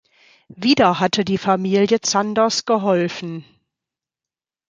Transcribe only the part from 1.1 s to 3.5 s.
die Familie Zanders geholfen.